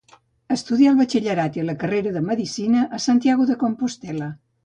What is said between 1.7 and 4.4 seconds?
carrera de medicina a Santiago de Compostel·la.